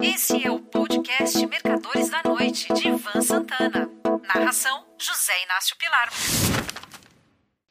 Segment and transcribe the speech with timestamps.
[0.00, 3.90] Esse é o podcast Mercadores da Noite, de Ivan Santana.
[4.26, 6.08] Narração: José Inácio Pilar.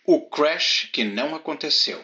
[0.05, 1.99] O crash que não aconteceu.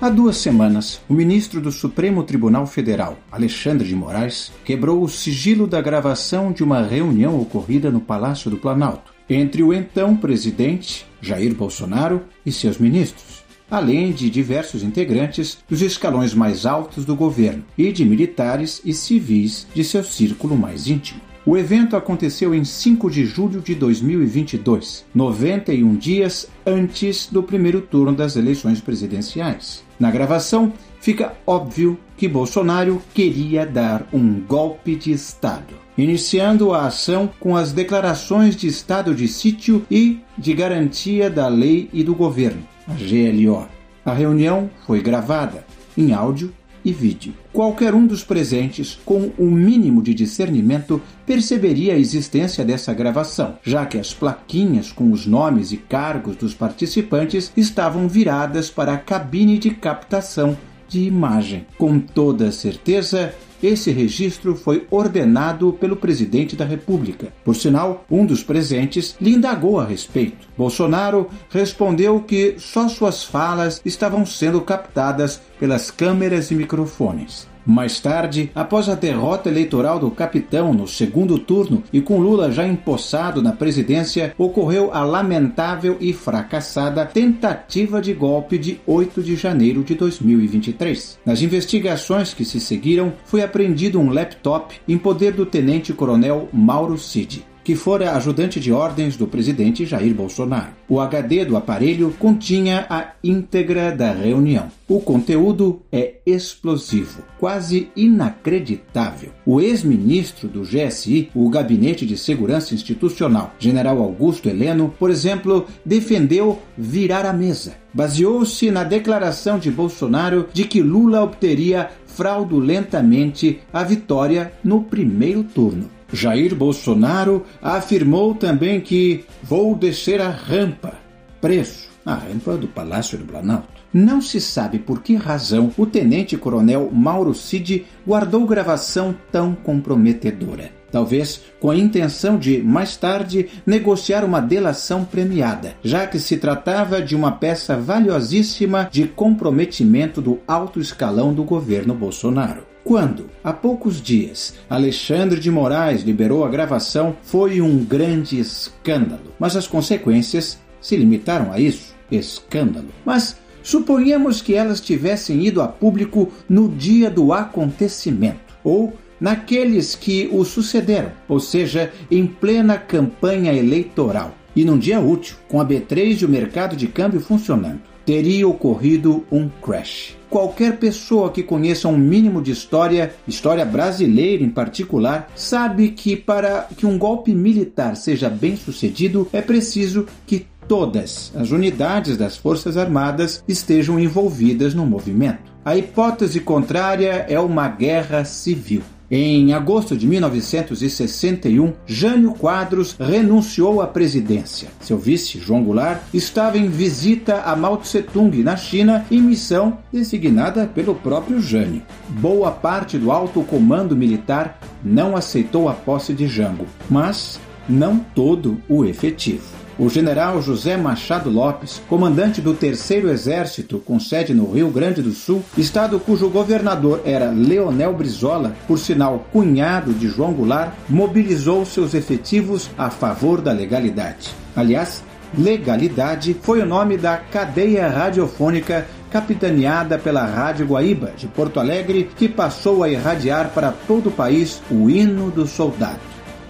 [0.00, 5.66] Há duas semanas, o ministro do Supremo Tribunal Federal, Alexandre de Moraes, quebrou o sigilo
[5.66, 11.54] da gravação de uma reunião ocorrida no Palácio do Planalto entre o então presidente Jair
[11.54, 17.90] Bolsonaro e seus ministros, além de diversos integrantes dos escalões mais altos do governo e
[17.92, 21.20] de militares e civis de seu círculo mais íntimo.
[21.44, 28.12] O evento aconteceu em 5 de julho de 2022, 91 dias antes do primeiro turno
[28.12, 29.84] das eleições presidenciais.
[29.98, 37.30] Na gravação, fica óbvio que Bolsonaro queria dar um golpe de Estado, iniciando a ação
[37.38, 42.62] com as declarações de estado de sítio e de garantia da lei e do governo,
[42.86, 43.66] a GLO.
[44.04, 46.52] A reunião foi gravada em áudio
[46.84, 47.34] e vídeo.
[47.52, 53.58] Qualquer um dos presentes, com o um mínimo de discernimento, perceberia a existência dessa gravação,
[53.64, 58.98] já que as plaquinhas com os nomes e cargos dos participantes estavam viradas para a
[58.98, 60.56] cabine de captação
[60.88, 61.66] de imagem.
[61.78, 67.32] Com toda certeza, esse registro foi ordenado pelo presidente da República.
[67.44, 70.46] Por sinal, um dos presentes lhe indagou a respeito.
[70.56, 77.48] Bolsonaro respondeu que só suas falas estavam sendo captadas pelas câmeras e microfones.
[77.66, 82.64] Mais tarde, após a derrota eleitoral do capitão no segundo turno e com Lula já
[82.64, 89.82] empossado na presidência, ocorreu a lamentável e fracassada tentativa de golpe de 8 de janeiro
[89.82, 91.18] de 2023.
[91.26, 97.44] Nas investigações que se seguiram, foi apreendido um laptop em poder do tenente-coronel Mauro Cid
[97.66, 100.70] que fora ajudante de ordens do presidente Jair Bolsonaro.
[100.88, 104.70] O HD do aparelho continha a íntegra da reunião.
[104.86, 109.30] O conteúdo é explosivo, quase inacreditável.
[109.44, 116.60] O ex-ministro do GSI, o Gabinete de Segurança Institucional, General Augusto Heleno, por exemplo, defendeu
[116.78, 117.74] virar a mesa.
[117.92, 125.95] Baseou-se na declaração de Bolsonaro de que Lula obteria fraudulentamente a vitória no primeiro turno.
[126.12, 130.94] Jair Bolsonaro afirmou também que vou descer a rampa,
[131.40, 133.76] preço, a rampa do Palácio do Planalto.
[133.92, 140.70] Não se sabe por que razão o tenente-coronel Mauro Cid guardou gravação tão comprometedora.
[140.92, 147.02] Talvez com a intenção de, mais tarde, negociar uma delação premiada, já que se tratava
[147.02, 152.75] de uma peça valiosíssima de comprometimento do alto escalão do governo Bolsonaro.
[152.86, 159.34] Quando, há poucos dias, Alexandre de Moraes liberou a gravação, foi um grande escândalo.
[159.40, 162.86] Mas as consequências se limitaram a isso escândalo.
[163.04, 170.30] Mas suponhamos que elas tivessem ido a público no dia do acontecimento, ou naqueles que
[170.30, 176.22] o sucederam, ou seja, em plena campanha eleitoral, e num dia útil, com a B3
[176.22, 180.15] e o mercado de câmbio funcionando teria ocorrido um crash.
[180.28, 186.68] Qualquer pessoa que conheça um mínimo de história, história brasileira em particular, sabe que para
[186.76, 192.76] que um golpe militar seja bem sucedido é preciso que todas as unidades das Forças
[192.76, 195.54] Armadas estejam envolvidas no movimento.
[195.64, 198.82] A hipótese contrária é uma guerra civil.
[199.08, 204.68] Em agosto de 1961, Jânio Quadros renunciou à presidência.
[204.80, 210.66] Seu vice, João Goulart, estava em visita a Mao Tse-tung na China em missão designada
[210.66, 211.82] pelo próprio Jânio.
[212.08, 218.60] Boa parte do alto comando militar não aceitou a posse de Jango, mas não todo
[218.68, 219.65] o efetivo.
[219.78, 225.12] O general José Machado Lopes, comandante do Terceiro Exército, com sede no Rio Grande do
[225.12, 231.92] Sul, estado cujo governador era Leonel Brizola, por sinal cunhado de João Goulart, mobilizou seus
[231.92, 234.30] efetivos a favor da legalidade.
[234.56, 235.04] Aliás,
[235.36, 242.30] legalidade foi o nome da cadeia radiofônica capitaneada pela Rádio Guaíba, de Porto Alegre, que
[242.30, 246.00] passou a irradiar para todo o país o hino do soldado,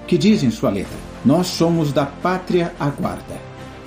[0.07, 3.37] que diz em sua letra nós somos da pátria a guarda,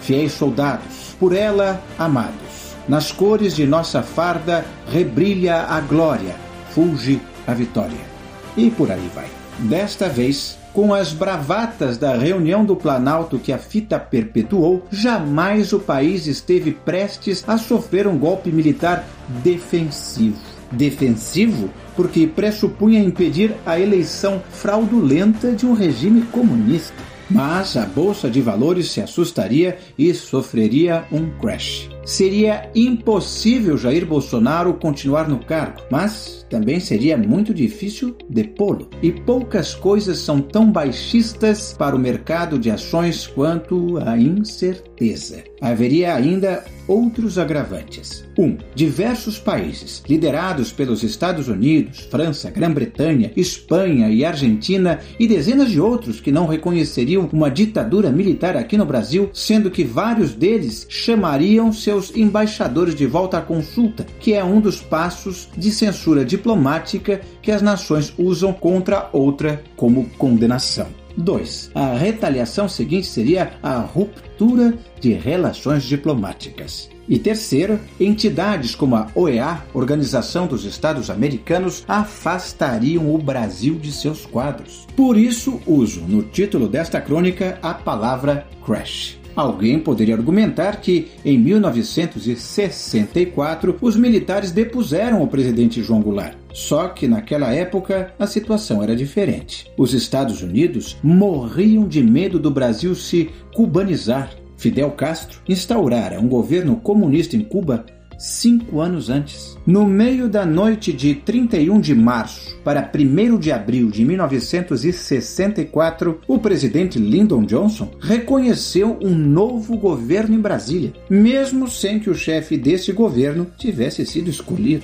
[0.01, 2.75] fiéis soldados, por ela amados.
[2.85, 6.35] Nas cores de nossa farda rebrilha a glória,
[6.71, 8.09] fulge a vitória.
[8.57, 9.27] E por aí vai.
[9.59, 15.79] Desta vez, com as bravatas da reunião do Planalto que a fita perpetuou, jamais o
[15.79, 19.05] país esteve prestes a sofrer um golpe militar
[19.41, 20.41] defensivo.
[20.71, 27.01] Defensivo porque pressupunha impedir a eleição fraudulenta de um regime comunista.
[27.29, 31.98] Mas a bolsa de valores se assustaria e sofreria um crash.
[32.09, 38.89] Seria impossível Jair Bolsonaro continuar no cargo, mas também seria muito difícil depô-lo.
[38.99, 45.43] E poucas coisas são tão baixistas para o mercado de ações quanto a incerteza.
[45.61, 48.25] Haveria ainda outros agravantes.
[48.37, 48.43] 1.
[48.43, 55.79] Um, diversos países, liderados pelos Estados Unidos, França, Grã-Bretanha, Espanha e Argentina, e dezenas de
[55.79, 61.71] outros que não reconheceriam uma ditadura militar aqui no Brasil, sendo que vários deles chamariam
[61.99, 67.51] seus embaixadores de volta à consulta, que é um dos passos de censura diplomática que
[67.51, 70.87] as nações usam contra outra como condenação.
[71.17, 71.71] 2.
[71.75, 76.89] A retaliação seguinte seria a ruptura de relações diplomáticas.
[77.09, 84.25] E terceiro, entidades como a OEA, Organização dos Estados Americanos, afastariam o Brasil de seus
[84.25, 84.87] quadros.
[84.95, 89.19] Por isso, uso no título desta crônica a palavra crash.
[89.39, 96.35] Alguém poderia argumentar que, em 1964, os militares depuseram o presidente João Goulart.
[96.53, 99.71] Só que naquela época a situação era diferente.
[99.77, 104.29] Os Estados Unidos morriam de medo do Brasil se cubanizar.
[104.57, 107.85] Fidel Castro instaurara um governo comunista em Cuba
[108.19, 109.57] cinco anos antes.
[109.65, 116.37] No meio da noite de 31 de março para 1 de abril de 1964, o
[116.37, 122.91] presidente Lyndon Johnson reconheceu um novo governo em Brasília, mesmo sem que o chefe desse
[122.91, 124.83] governo tivesse sido escolhido.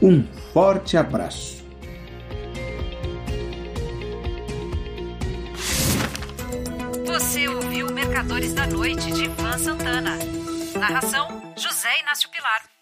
[0.00, 0.22] Um
[0.52, 1.56] forte abraço.
[7.06, 10.18] Você ouviu Mercadores da Noite de Ivan Santana.
[10.78, 12.75] Narração José Inácio Pilar.